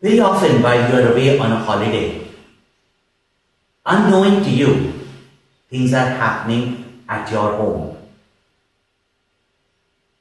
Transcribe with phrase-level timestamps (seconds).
[0.00, 2.24] Very often, while you are away on a holiday,
[3.84, 4.92] unknowing to you,
[5.68, 7.96] things are happening at your home.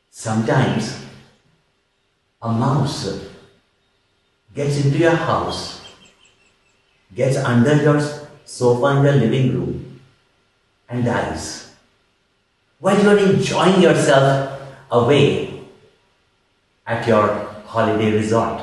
[0.10, 1.06] Sometimes,
[2.42, 3.30] a mouse
[4.56, 5.80] gets into your house,
[7.14, 8.02] gets under your
[8.46, 9.87] sofa in the living room,
[10.90, 11.72] and dies.
[12.80, 15.64] While you are enjoying yourself away
[16.86, 17.28] at your
[17.66, 18.62] holiday resort.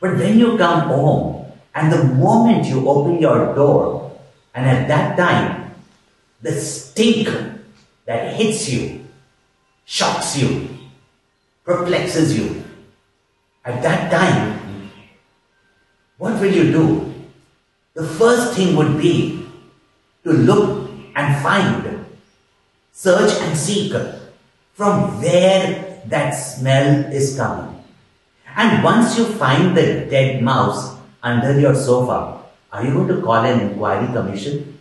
[0.00, 4.12] But when you come home, and the moment you open your door,
[4.54, 5.74] and at that time,
[6.40, 7.28] the stink
[8.06, 9.04] that hits you,
[9.84, 10.68] shocks you,
[11.64, 12.62] perplexes you,
[13.64, 14.90] at that time,
[16.18, 17.14] what will you do?
[17.94, 19.46] The first thing would be
[20.22, 20.83] to look
[21.14, 22.06] and find,
[22.92, 23.92] search and seek
[24.74, 27.82] from where that smell is coming.
[28.56, 32.40] And once you find the dead mouse under your sofa,
[32.72, 34.78] are you going to call an inquiry commission?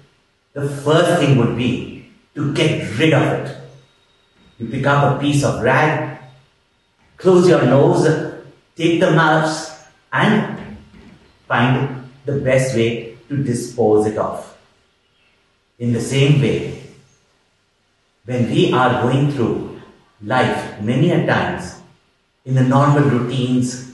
[0.54, 3.58] The first thing would be to get rid of it.
[4.60, 6.20] You pick up a piece of rag,
[7.18, 8.06] close your nose,
[8.76, 10.78] take the mouse and
[11.48, 14.58] find the best way to dispose it off.
[15.84, 16.82] In the same way,
[18.24, 19.82] when we are going through
[20.22, 21.82] life many a times,
[22.46, 23.92] in the normal routines,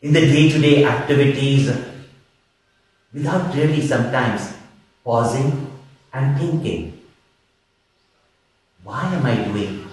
[0.00, 1.70] in the day-to-day activities,
[3.12, 4.54] without really sometimes
[5.04, 5.70] pausing
[6.14, 6.98] and thinking,
[8.84, 9.84] why am I doing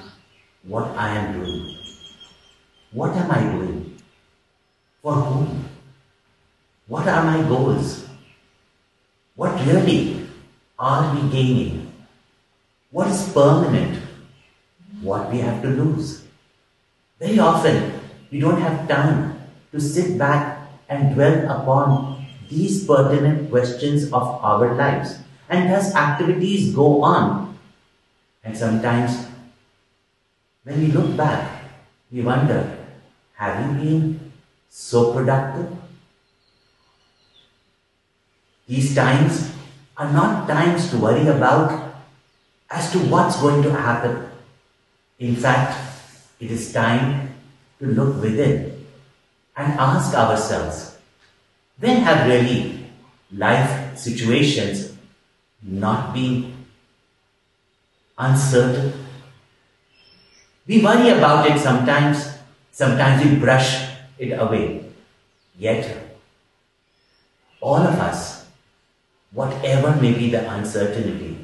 [0.64, 1.78] what I am doing?
[2.94, 3.98] What am I doing?
[5.02, 5.66] For whom?
[6.88, 8.06] What are my goals?
[9.36, 10.25] What really
[10.78, 11.92] are we gaining?
[12.92, 14.02] What is permanent?
[15.02, 16.26] What we have to lose?
[17.20, 18.00] Very often,
[18.32, 19.40] we don't have time
[19.72, 25.20] to sit back and dwell upon these pertinent questions of our lives.
[25.50, 27.58] And thus, activities go on.
[28.44, 29.28] And sometimes,
[30.64, 31.64] when we look back,
[32.12, 32.78] we wonder
[33.36, 34.32] have we been
[34.70, 35.72] so productive?
[38.68, 39.55] These times
[39.98, 41.94] are not times to worry about
[42.70, 44.30] as to what's going to happen.
[45.20, 45.80] In fact,
[46.40, 47.34] it is time
[47.80, 48.86] to look within
[49.56, 50.98] and ask ourselves,
[51.80, 52.86] when have really
[53.32, 54.94] life situations
[55.62, 56.66] not been
[58.18, 58.94] uncertain?
[60.68, 62.28] We worry about it sometimes,
[62.72, 64.86] sometimes we brush it away.
[65.58, 66.12] Yet,
[67.62, 68.45] all of us,
[69.36, 71.38] whatever may be the uncertainty,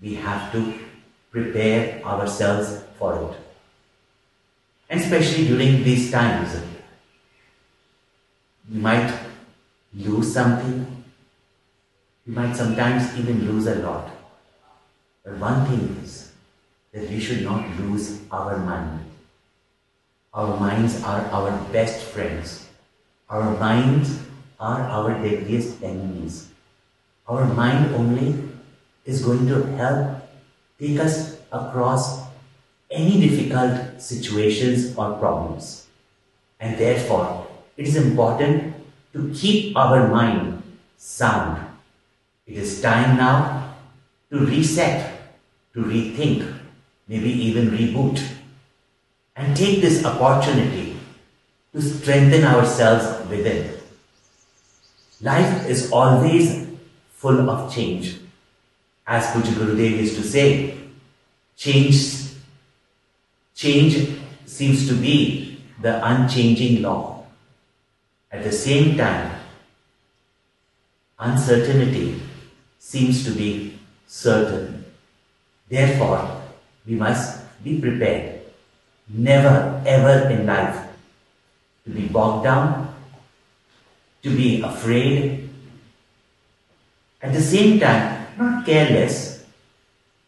[0.00, 0.74] we have to
[1.30, 3.36] prepare ourselves for it.
[4.90, 6.54] And especially during these times,
[8.70, 9.10] we might
[9.94, 11.04] lose something,
[12.26, 14.10] we might sometimes even lose a lot.
[15.24, 16.32] But one thing is
[16.92, 19.00] that we should not lose our mind.
[20.34, 22.68] Our minds are our best friends.
[23.30, 24.18] Our minds
[24.60, 26.50] are our deadliest enemies.
[27.28, 28.38] Our mind only
[29.04, 30.22] is going to help
[30.78, 32.22] take us across
[32.90, 35.86] any difficult situations or problems.
[36.60, 38.74] And therefore, it is important
[39.12, 40.62] to keep our mind
[40.96, 41.66] sound.
[42.46, 43.74] It is time now
[44.30, 45.20] to reset,
[45.74, 46.46] to rethink,
[47.08, 48.22] maybe even reboot,
[49.34, 50.96] and take this opportunity
[51.72, 53.74] to strengthen ourselves within.
[55.20, 56.65] Life is always
[57.16, 58.20] full of change.
[59.06, 60.78] As Pujya Gurudev used to say,
[61.56, 62.26] change
[63.56, 67.24] Change seems to be the unchanging law.
[68.30, 69.32] At the same time,
[71.18, 72.20] uncertainty
[72.78, 74.84] seems to be certain.
[75.70, 76.42] Therefore,
[76.86, 78.42] we must be prepared,
[79.08, 80.76] never ever in life,
[81.84, 82.94] to be bogged down,
[84.22, 85.45] to be afraid,
[87.26, 89.44] at the same time, not careless,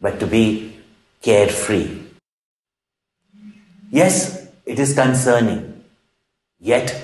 [0.01, 0.77] but to be
[1.21, 1.97] carefree.
[3.89, 5.83] Yes, it is concerning.
[6.59, 7.01] Yet,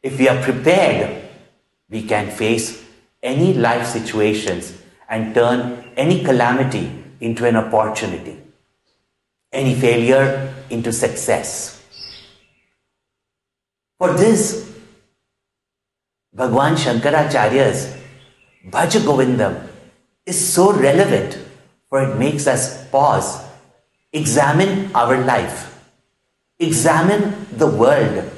[0.00, 1.24] if we are prepared,
[1.90, 2.84] we can face
[3.20, 4.78] any life situations
[5.08, 6.90] and turn any calamity
[7.20, 8.38] into an opportunity,
[9.52, 11.82] any failure into success.
[13.98, 14.70] For this,
[16.32, 18.01] Bhagwan Shankaracharya's
[18.66, 19.68] Bhaj Govindam
[20.24, 21.38] is so relevant
[21.88, 23.44] for it makes us pause,
[24.12, 25.78] examine our life,
[26.58, 28.30] examine the world,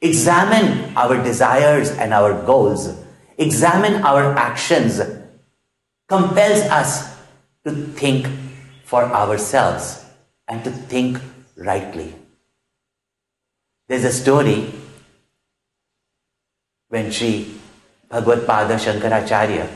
[0.00, 2.94] examine our desires and our goals,
[3.38, 5.00] examine our actions,
[6.08, 7.16] compels us
[7.64, 8.28] to think
[8.84, 10.04] for ourselves
[10.46, 11.18] and to think
[11.56, 12.14] rightly.
[13.88, 14.72] There's a story
[16.88, 17.54] when Sri
[18.08, 19.68] Bhagavad Pada Shankaracharya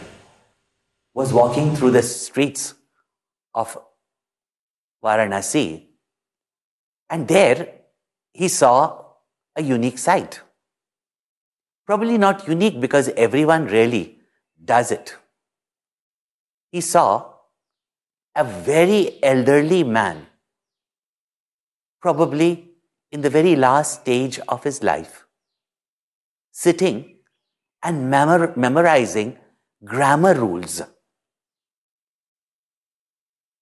[1.14, 2.74] was walking through the streets
[3.54, 3.76] of
[5.02, 5.86] Varanasi,
[7.10, 7.68] and there
[8.32, 9.04] he saw
[9.56, 10.40] a unique sight.
[11.86, 14.18] Probably not unique because everyone really
[14.62, 15.16] does it.
[16.70, 17.32] He saw
[18.36, 20.26] a very elderly man,
[22.00, 22.72] probably
[23.10, 25.24] in the very last stage of his life,
[26.52, 27.17] sitting
[27.82, 29.38] and memor- memorizing
[29.84, 30.82] grammar rules.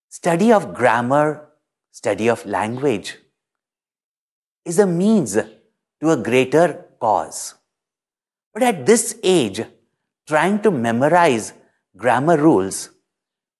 [0.08, 1.48] Study of grammar,
[1.90, 3.16] study of language
[4.64, 7.54] is a means to a greater cause.
[8.52, 9.62] But at this age,
[10.26, 11.52] trying to memorize
[11.96, 12.90] grammar rules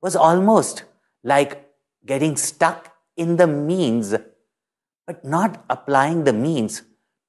[0.02, 0.84] was almost
[1.22, 1.68] like
[2.04, 4.14] getting stuck in the means,
[5.06, 6.82] but not applying the means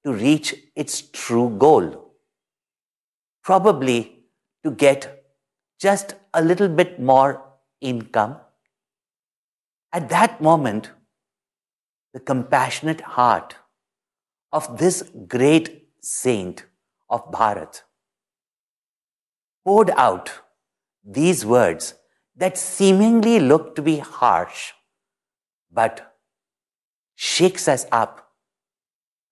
[0.06, 2.07] to reach its true goal.
[3.48, 4.26] Probably
[4.66, 5.24] to get
[5.80, 7.44] just a little bit more
[7.80, 8.36] income.
[9.94, 10.92] At that moment,
[12.14, 13.56] the compassionate heart
[14.52, 16.66] of this great saint
[17.10, 17.84] of Bharat
[19.64, 20.30] poured out
[21.06, 21.94] these words
[22.36, 24.74] that seemingly look to be harsh,
[25.72, 26.16] but
[27.16, 28.34] shakes us up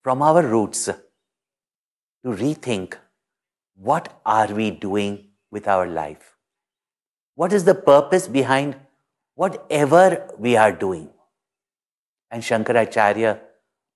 [0.03, 2.95] from our roots to rethink
[3.75, 6.35] what are we doing with our life?
[7.35, 8.77] What is the purpose behind
[9.35, 11.09] whatever we are doing?
[12.31, 13.39] And Shankaracharya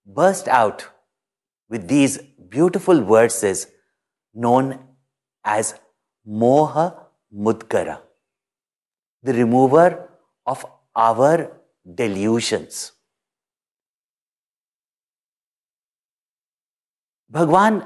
[0.06, 0.88] burst out
[1.70, 2.18] with these
[2.50, 3.68] beautiful verses
[4.34, 4.80] known
[5.44, 5.76] as
[6.28, 6.96] Moha
[7.34, 8.02] Mudgara,
[9.24, 10.10] the remover
[10.46, 10.66] of
[10.96, 11.58] our
[11.96, 12.92] delusions.
[17.30, 17.86] Bhagwan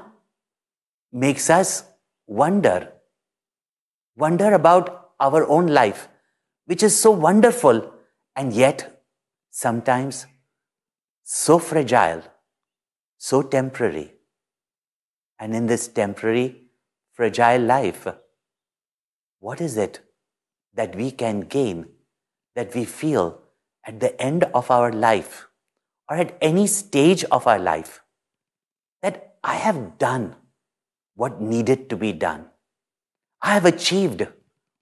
[1.14, 1.84] makes us
[2.26, 2.92] wonder,
[4.16, 6.08] wonder about our own life,
[6.66, 7.90] which is so wonderful
[8.36, 9.02] and yet
[9.50, 10.26] sometimes
[11.22, 12.22] so fragile
[13.24, 14.12] so temporary.
[15.38, 16.68] And in this temporary,
[17.12, 18.06] fragile life,
[19.40, 20.00] what is it
[20.74, 21.86] that we can gain,
[22.54, 23.40] that we feel
[23.86, 25.48] at the end of our life
[26.06, 28.02] or at any stage of our life
[29.00, 30.36] that I have done
[31.14, 32.46] what needed to be done?
[33.40, 34.26] I have achieved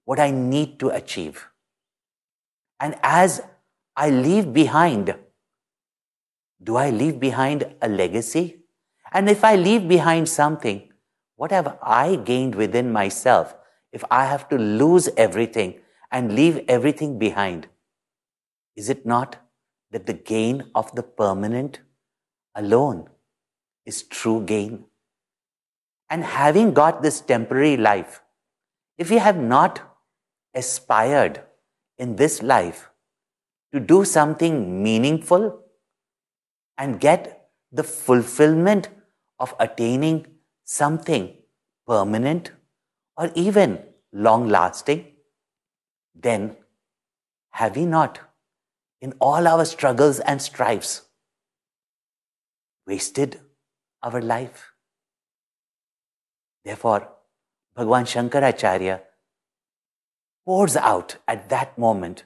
[0.05, 1.47] what I need to achieve.
[2.79, 3.41] And as
[3.95, 5.15] I leave behind
[6.63, 8.59] do I leave behind a legacy?
[9.11, 10.89] And if I leave behind something,
[11.35, 13.53] what have I gained within myself
[13.91, 15.79] if I have to lose everything
[16.11, 17.67] and leave everything behind?
[18.75, 19.35] Is it not
[19.91, 21.81] that the gain of the permanent
[22.55, 23.09] alone
[23.85, 24.85] is true gain?
[26.13, 28.21] And having got this temporary life,
[28.99, 29.79] if we have not
[30.53, 31.41] aspired
[31.97, 32.89] in this life
[33.71, 35.59] to do something meaningful,
[36.77, 38.89] and get the fulfillment
[39.39, 40.27] of attaining
[40.63, 41.33] something
[41.87, 42.51] permanent
[43.17, 43.79] or even
[44.11, 45.05] long lasting,
[46.15, 46.55] then
[47.51, 48.19] have we not,
[49.01, 51.01] in all our struggles and strifes,
[52.85, 53.39] wasted
[54.03, 54.72] our life?
[56.63, 57.09] Therefore,
[57.75, 59.01] Bhagwan Shankaracharya
[60.45, 62.23] pours out at that moment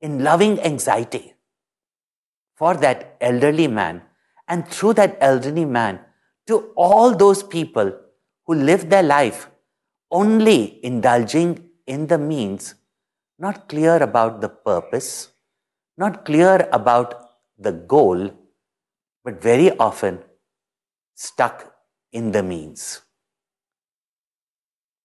[0.00, 1.34] in loving anxiety
[2.54, 4.02] for that elderly man
[4.48, 6.00] and through that elderly man
[6.46, 7.92] to all those people
[8.46, 9.48] who live their life
[10.10, 12.74] only indulging in the means,
[13.38, 15.28] not clear about the purpose,
[15.96, 18.30] not clear about the goal,
[19.24, 20.18] but very often
[21.14, 21.74] stuck
[22.12, 23.00] in the means.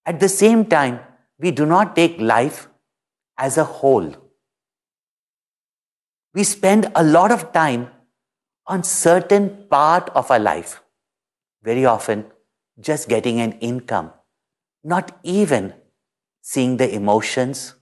[0.08, 1.00] At the same time,
[1.38, 2.68] we do not take life
[3.36, 4.10] as a whole.
[6.32, 7.88] We spend a lot of time
[8.66, 10.80] on certain part of our life.
[11.62, 12.24] Very often
[12.80, 14.12] just getting an income
[14.84, 15.74] not even
[16.40, 17.74] seeing the emotions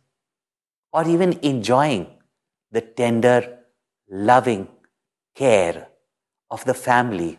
[0.93, 2.07] or even enjoying
[2.73, 3.59] the tender
[4.11, 4.67] loving
[5.35, 5.89] care
[6.51, 7.39] of the family.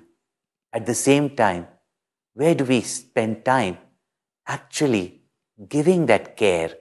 [0.72, 1.68] At the same time
[2.34, 3.80] where do we spend time
[4.48, 5.22] actually
[5.68, 6.72] giving that care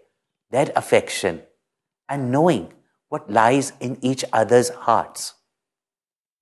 [0.50, 1.42] that affection,
[2.08, 2.72] and knowing
[3.08, 5.34] what lies in each other's hearts?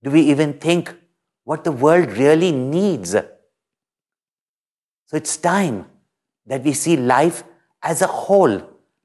[0.02, 0.94] Do we even think
[1.44, 3.12] what the world really needs?
[3.12, 3.26] So
[5.12, 5.86] it's time
[6.46, 7.44] that we see life
[7.82, 8.62] as a whole,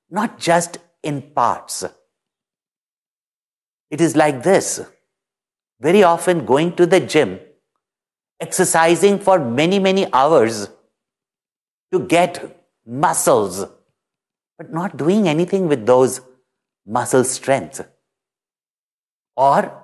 [0.10, 1.86] not just in parts.
[3.90, 4.82] It is like this.
[5.80, 7.40] Very often going to the gym,
[8.40, 10.70] exercising for many, many hours
[11.92, 13.66] to get muscles,
[14.58, 16.22] but not doing anything with those
[16.86, 17.82] muscle strength.
[19.36, 19.84] Or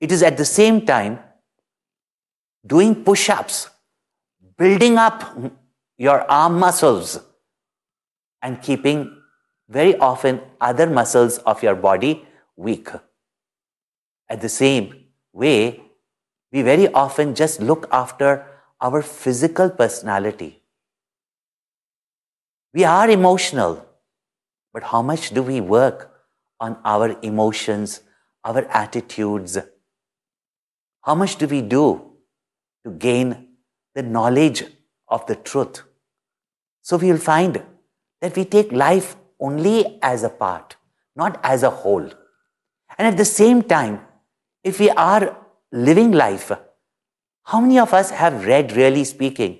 [0.00, 1.18] it is at the same time
[2.66, 3.68] doing push ups,
[4.56, 5.38] building up
[5.96, 7.18] your arm muscles,
[8.42, 9.16] and keeping
[9.68, 12.26] very often other muscles of your body
[12.56, 12.88] weak.
[14.28, 15.82] At the same way,
[16.52, 18.46] we very often just look after
[18.80, 20.59] our physical personality.
[22.72, 23.84] We are emotional,
[24.72, 26.12] but how much do we work
[26.60, 28.02] on our emotions,
[28.44, 29.58] our attitudes?
[31.02, 32.12] How much do we do
[32.84, 33.48] to gain
[33.96, 34.62] the knowledge
[35.08, 35.82] of the truth?
[36.82, 37.60] So we'll find
[38.20, 40.76] that we take life only as a part,
[41.16, 42.08] not as a whole.
[42.98, 44.00] And at the same time,
[44.62, 45.36] if we are
[45.72, 46.52] living life,
[47.44, 49.58] how many of us have read, really speaking,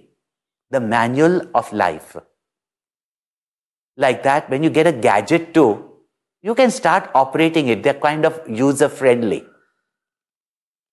[0.70, 2.16] the manual of life?
[4.00, 5.90] Like that, when you get a gadget too,
[6.40, 7.82] you can start operating it.
[7.82, 9.44] They're kind of user friendly.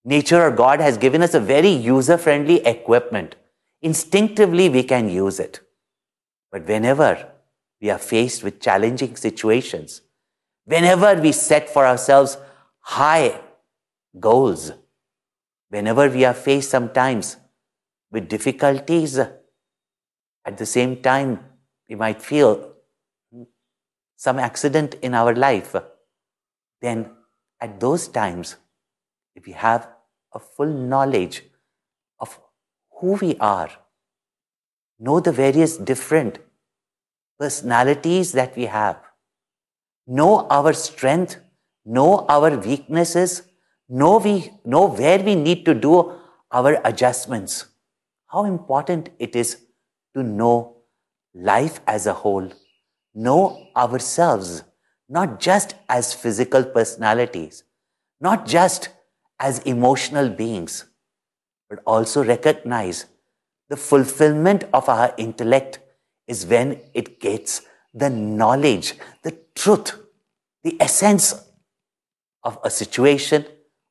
[0.04, 3.36] Nature or God has given us a very user friendly equipment.
[3.82, 5.62] Instinctively, we can use it.
[6.52, 7.32] But whenever
[7.82, 10.02] we are faced with challenging situations,
[10.66, 12.38] whenever we set for ourselves
[12.80, 13.40] high
[14.20, 14.74] goals,
[15.70, 17.38] whenever we are faced sometimes
[18.12, 21.40] with difficulties, at the same time,
[21.88, 22.67] we might feel
[24.18, 25.76] some accident in our life,
[26.82, 27.10] then
[27.62, 28.58] at those times,
[29.36, 29.88] if we have
[30.34, 31.44] a full knowledge
[32.20, 32.38] of
[33.00, 33.70] who we are,
[35.00, 36.40] know the various different
[37.40, 38.98] personalities that we have,
[40.08, 41.38] know our strength,
[41.86, 43.44] know our weaknesses,
[43.88, 46.14] know, we, know where we need to do
[46.52, 47.66] our adjustments.
[48.28, 49.62] How important it is
[50.16, 50.78] to know
[51.34, 52.52] life as a whole,
[53.18, 54.64] know ourselves,
[55.10, 57.64] not just as physical personalities,
[58.22, 58.90] not just
[59.40, 60.86] as emotional beings,
[61.70, 63.06] but also recognize
[63.70, 65.80] the fulfillment of our intellect
[66.28, 68.94] is when it gets the knowledge,
[69.24, 69.98] the truth,
[70.64, 71.34] the essence
[72.44, 73.46] of a situation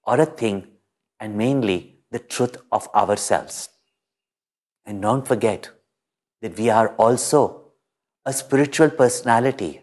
[0.05, 0.67] or a thing,
[1.19, 3.69] and mainly the truth of ourselves.
[4.85, 5.71] And don't forget
[6.43, 7.66] that we are also
[8.27, 9.81] a spiritual personality,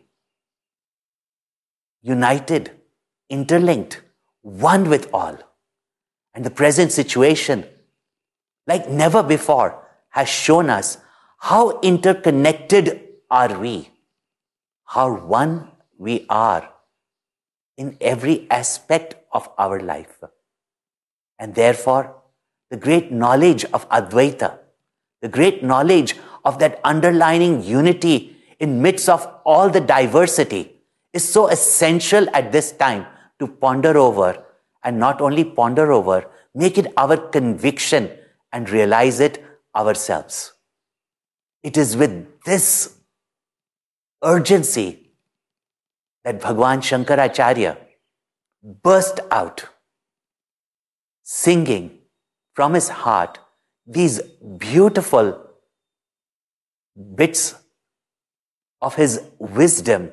[2.02, 2.72] united,
[3.30, 4.02] interlinked,
[4.42, 5.38] one with all.
[6.36, 7.64] And the present situation,
[8.68, 10.98] like never before, has shown us
[11.40, 13.00] how interconnected
[13.32, 13.90] are we?
[14.84, 16.70] How one we are
[17.78, 20.22] in every aspect of our life.
[21.40, 22.22] And therefore,
[22.70, 24.60] the great knowledge of Advaita,
[25.22, 28.33] the great knowledge of that underlining unity
[28.64, 30.62] in midst of all the diversity
[31.12, 33.06] is so essential at this time
[33.40, 34.30] to ponder over
[34.84, 38.10] and not only ponder over, make it our conviction
[38.54, 39.44] and realize it
[39.76, 40.54] ourselves.
[41.62, 42.14] It is with
[42.46, 42.98] this
[44.24, 45.10] urgency
[46.24, 47.78] that Bhagwan Shankaracharya
[48.64, 49.66] burst out
[51.24, 52.00] singing
[52.54, 53.40] from his heart
[53.86, 54.22] these
[54.58, 55.28] beautiful
[57.16, 57.56] bits
[58.84, 60.12] of his wisdom.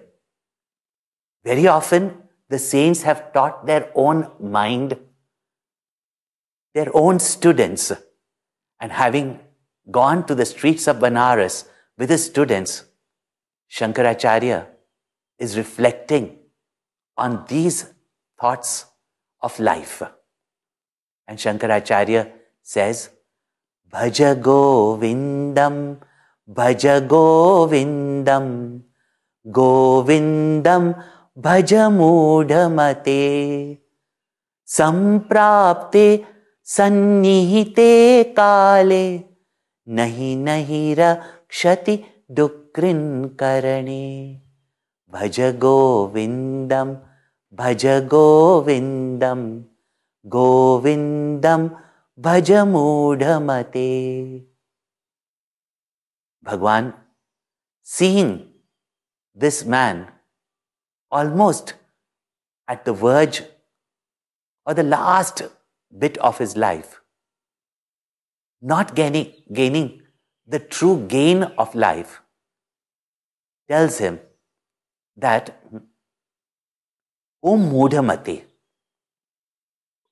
[1.44, 2.16] Very often,
[2.48, 4.96] the saints have taught their own mind,
[6.74, 7.92] their own students,
[8.80, 9.40] and having
[9.90, 11.64] gone to the streets of Banaras
[11.98, 12.84] with his students,
[13.70, 14.66] Shankaracharya
[15.38, 16.38] is reflecting
[17.16, 17.86] on these
[18.40, 18.86] thoughts
[19.42, 20.02] of life.
[21.26, 22.30] And Shankaracharya
[22.62, 23.10] says,
[23.92, 26.00] Bhaja Govindam,
[26.58, 28.46] Bhajagovindam
[29.56, 30.92] गोविन्दं
[31.44, 33.20] भज मूढमते
[34.76, 36.04] सम्प्राप्ते
[36.76, 37.92] सन्निहिते
[38.38, 39.04] काले
[39.98, 41.98] नहि नहि रक्षति
[42.38, 43.06] दुक्रिन्
[43.40, 44.04] करणे
[45.12, 46.94] भजगोविन्दं
[47.58, 49.42] भजगोविन्दं
[50.34, 51.68] गोविन्दं
[52.18, 53.88] भज मूढमते
[56.50, 56.94] Bhagwan,
[57.82, 58.30] seeing
[59.34, 60.08] this man
[61.10, 61.74] almost
[62.66, 63.42] at the verge
[64.66, 65.42] or the last
[65.96, 67.00] bit of his life,
[68.60, 70.02] not gaining, gaining
[70.46, 72.20] the true gain of life,
[73.68, 74.20] tells him
[75.16, 75.56] that,
[77.42, 78.42] O Mudhamati,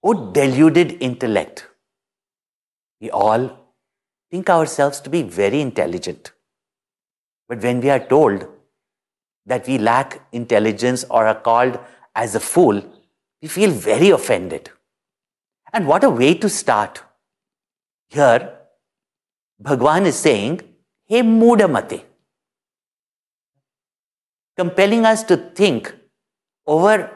[0.03, 1.67] O deluded intellect,
[3.01, 3.58] we all
[4.31, 6.33] think ourselves to be very intelligent.
[7.49, 8.47] But when we are told
[9.47, 11.79] that we lack intelligence or are called
[12.15, 12.83] as a fool,
[13.41, 14.71] we feel very offended.
[15.73, 17.03] And what a way to start.
[18.09, 18.55] Here,
[19.59, 20.61] Bhagwan is saying,
[21.05, 22.05] Hey Mudamate,
[24.57, 25.95] compelling us to think
[26.67, 27.11] over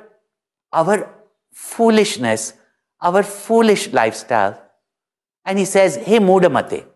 [0.72, 1.14] our
[1.52, 2.54] foolishness,
[3.00, 4.60] our foolish lifestyle.
[5.44, 6.86] And he says, Hey Mudamate.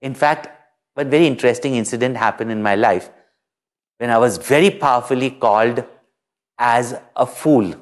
[0.00, 0.48] In fact,
[0.94, 3.10] one very interesting incident happened in my life
[3.98, 5.84] when I was very powerfully called
[6.58, 7.74] as a fool.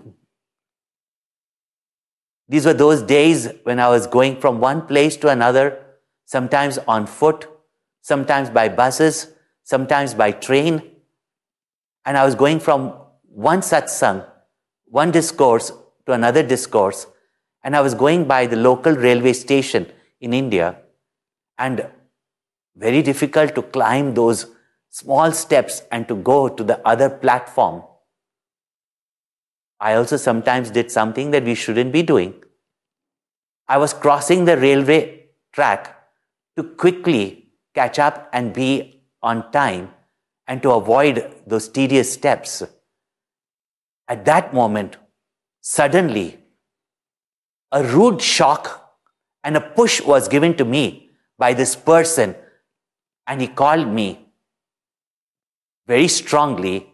[2.48, 5.82] These were those days when I was going from one place to another,
[6.26, 7.46] sometimes on foot,
[8.02, 9.28] sometimes by buses,
[9.64, 10.82] sometimes by train.
[12.04, 12.94] And I was going from
[13.24, 14.24] one satsang,
[14.86, 15.72] one discourse
[16.06, 17.06] to another discourse.
[17.64, 20.78] And I was going by the local railway station in India.
[21.58, 21.90] And
[22.76, 24.46] very difficult to climb those
[24.90, 27.82] small steps and to go to the other platform.
[29.80, 32.42] I also sometimes did something that we shouldn't be doing.
[33.68, 35.96] I was crossing the railway track
[36.56, 39.90] to quickly catch up and be on time
[40.46, 42.62] and to avoid those tedious steps.
[44.08, 44.96] At that moment,
[45.60, 46.38] suddenly,
[47.72, 48.94] a rude shock
[49.42, 52.34] and a push was given to me by this person,
[53.26, 54.26] and he called me
[55.86, 56.92] very strongly,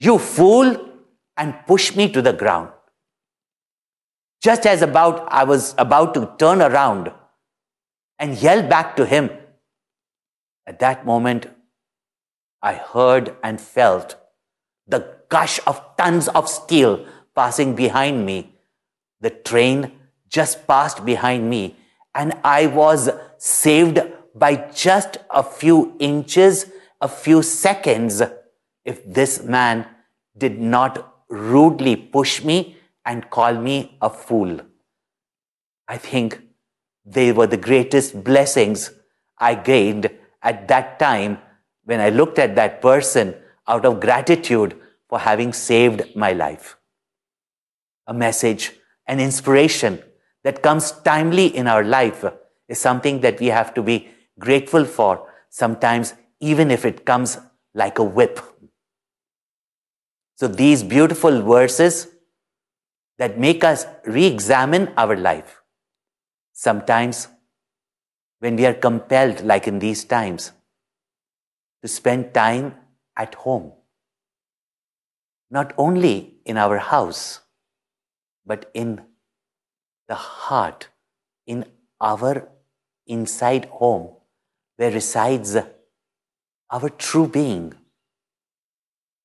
[0.00, 0.90] You fool!
[1.36, 2.70] and pushed me to the ground.
[4.40, 7.10] Just as about I was about to turn around
[8.18, 9.30] and yell back to him,
[10.66, 11.46] at that moment
[12.62, 14.16] I heard and felt
[14.86, 18.54] the gush of tons of steel passing behind me.
[19.20, 19.92] The train
[20.28, 21.76] just passed behind me,
[22.14, 23.98] and I was saved
[24.34, 26.66] by just a few inches,
[27.00, 28.22] a few seconds,
[28.84, 29.86] if this man
[30.36, 34.60] did not rudely push me and call me a fool.
[35.88, 36.40] I think
[37.04, 38.90] they were the greatest blessings
[39.38, 40.10] I gained
[40.42, 41.38] at that time
[41.84, 43.34] when I looked at that person
[43.68, 44.74] out of gratitude
[45.08, 46.76] for having saved my life.
[48.06, 48.72] A message,
[49.06, 50.02] an inspiration
[50.42, 52.24] that comes timely in our life
[52.68, 57.38] is something that we have to be grateful for, sometimes even if it comes
[57.74, 58.40] like a whip.
[60.36, 62.08] So these beautiful verses
[63.18, 65.62] that make us re-examine our life.
[66.52, 67.28] Sometimes
[68.40, 70.52] when we are compelled, like in these times,
[71.82, 72.74] to spend time
[73.16, 73.72] at home,
[75.50, 77.40] not only in our house,
[78.44, 79.00] but in
[80.08, 80.88] the heart,
[81.46, 81.64] in
[82.00, 82.48] our
[83.06, 84.16] inside home,
[84.76, 85.56] where resides
[86.70, 87.74] our true being.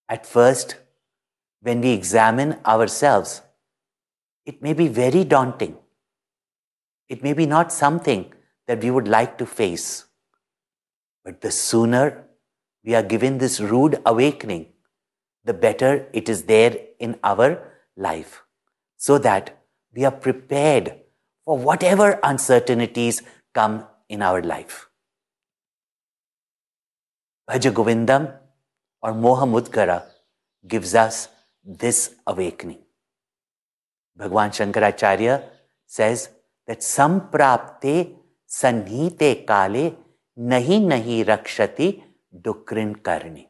[0.08, 0.78] At first,
[1.62, 3.42] when we examine ourselves,
[4.46, 5.78] it may be very daunting.
[7.08, 8.32] It may be not something
[8.68, 10.06] that we would like to face.
[11.24, 12.26] But the sooner
[12.84, 14.68] we are given this rude awakening,
[15.44, 18.44] the better it is there in our life,
[18.98, 19.60] so that
[19.94, 20.96] we are prepared
[21.46, 23.22] for whatever uncertainties
[23.54, 24.89] come in our life.
[27.50, 28.28] Bhaja Govindam
[29.04, 29.96] और Moha Mudgara
[30.70, 31.18] gives us
[31.68, 32.78] this awakening
[34.20, 35.38] Bhagwan Shankaracharya
[35.92, 36.28] says
[36.68, 37.96] that some प्राप्ते
[38.50, 39.92] सन्हीते काले
[40.38, 41.92] नहीं नहीं रक्षति
[42.46, 43.46] डुकृन करणी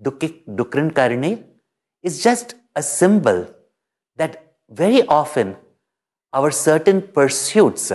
[0.00, 1.36] डुकृन करणी
[2.04, 3.46] is just a symbol
[4.18, 4.40] that
[4.72, 5.54] very often
[6.32, 7.92] our certain pursuits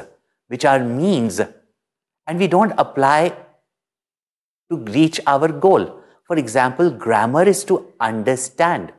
[0.51, 3.29] which are means and we don't apply
[4.69, 6.01] to reach our goal.
[6.25, 8.93] For example, grammar is to understand.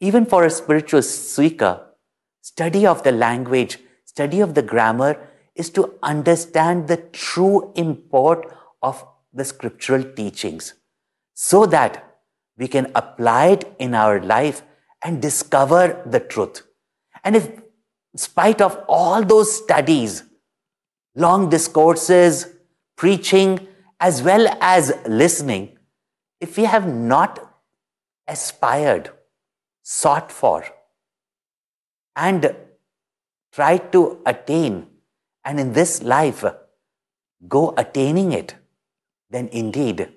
[0.00, 1.80] Even for a spiritual seeker,
[2.42, 9.04] study of the language, study of the grammar is to understand the true import of
[9.32, 10.74] the scriptural teachings
[11.34, 12.18] so that
[12.56, 14.62] we can apply it in our life
[15.02, 16.62] and discover the truth.
[17.24, 20.24] And if, in spite of all those studies,
[21.14, 22.46] long discourses,
[22.96, 23.66] preaching,
[24.00, 25.76] as well as listening,
[26.40, 27.38] if we have not
[28.26, 29.10] aspired,
[29.82, 30.64] sought for,
[32.16, 32.56] and
[33.52, 34.86] tried to attain,
[35.44, 36.44] and in this life
[37.46, 38.54] go attaining it,
[39.28, 40.08] then indeed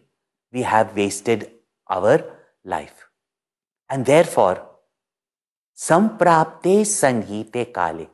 [0.52, 1.52] we have wasted
[1.90, 2.24] our
[2.64, 3.08] life.
[3.90, 4.66] And therefore,
[5.76, 8.08] samprapte sanhite kale,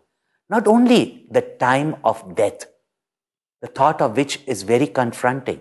[0.50, 2.66] not only the time of death,
[3.62, 5.60] the thought of which is very confronting,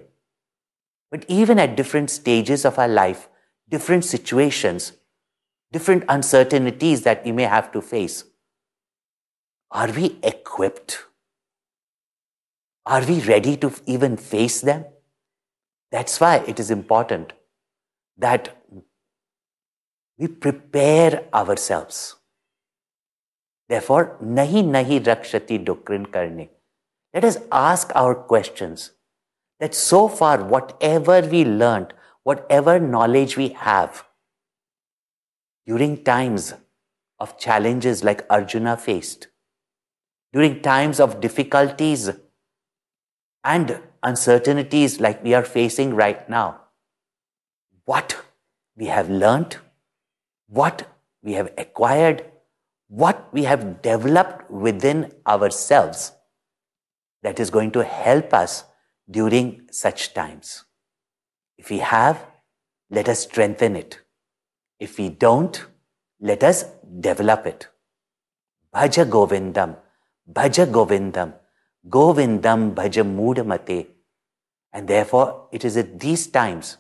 [1.10, 3.28] but even at different stages of our life,
[3.68, 4.92] different situations,
[5.72, 8.24] different uncertainties that we may have to face,
[9.70, 11.04] are we equipped?
[12.86, 14.86] Are we ready to even face them?
[15.90, 17.32] That's why it is important
[18.16, 18.56] that
[20.18, 22.16] we prepare ourselves.
[23.68, 26.48] Therefore, nahi nahi rakshati dukrin karne.
[27.14, 28.92] Let us ask our questions
[29.60, 34.04] that so far, whatever we learned, whatever knowledge we have,
[35.66, 36.54] during times
[37.18, 39.28] of challenges like Arjuna faced,
[40.32, 42.10] during times of difficulties
[43.42, 46.60] and uncertainties like we are facing right now,
[47.84, 48.16] what
[48.76, 49.56] we have learned,
[50.46, 50.86] what
[51.22, 52.24] we have acquired,
[52.88, 56.12] what we have developed within ourselves
[57.22, 58.64] that is going to help us
[59.10, 60.64] during such times.
[61.56, 62.24] If we have,
[62.90, 64.00] let us strengthen it.
[64.78, 65.66] If we don't,
[66.20, 66.64] let us
[67.00, 67.68] develop it.
[68.74, 69.76] Bhaja Govindam,
[70.32, 71.34] Bhaja Govindam,
[71.88, 73.86] Govindam Bhaja Mudamate.
[74.72, 76.76] And therefore, it is at these times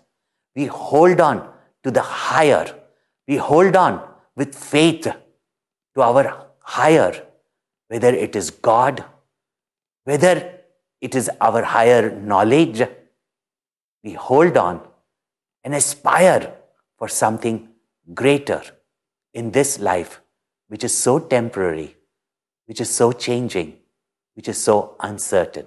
[0.54, 1.48] we hold on
[1.82, 2.74] to the higher.
[3.26, 5.02] We hold on with faith
[5.94, 7.26] to our higher,
[7.88, 9.04] whether it is God,
[10.08, 10.36] whether
[11.02, 12.82] it is our higher knowledge.
[14.02, 14.80] We hold on
[15.62, 16.54] and aspire
[16.98, 17.56] for something
[18.14, 18.62] greater
[19.34, 20.22] in this life,
[20.68, 21.94] which is so temporary,
[22.64, 23.74] which is so changing,
[24.34, 25.66] which is so uncertain.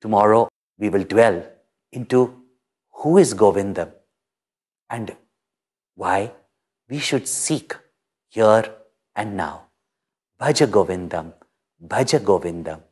[0.00, 1.42] Tomorrow we will dwell
[1.90, 2.20] into
[2.92, 3.90] who is Govindam
[4.88, 5.16] and
[5.96, 6.32] why
[6.88, 7.74] we should seek
[8.28, 8.72] here
[9.16, 9.66] and now.
[10.40, 11.32] Bhaja Govindam,
[11.84, 12.82] Bhaja Govindam.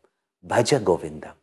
[0.46, 1.34] Bhaja Govinda.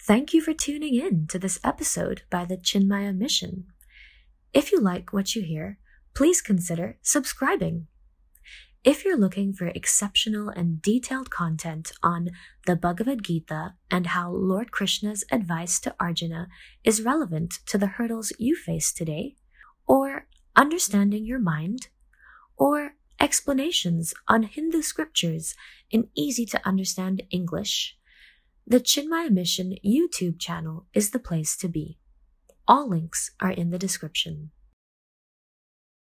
[0.00, 3.66] Thank you for tuning in to this episode by the Chinmaya Mission.
[4.52, 5.78] If you like what you hear,
[6.14, 7.88] please consider subscribing.
[8.84, 12.28] If you're looking for exceptional and detailed content on
[12.66, 16.48] the Bhagavad Gita and how Lord Krishna's advice to Arjuna
[16.84, 19.36] is relevant to the hurdles you face today,
[19.86, 21.88] or understanding your mind,
[22.56, 25.54] or explanations on Hindu scriptures
[25.90, 27.96] in easy to understand English,
[28.66, 31.98] the Chinmaya Mission YouTube channel is the place to be.
[32.66, 34.52] All links are in the description.